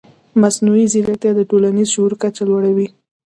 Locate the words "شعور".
1.93-2.13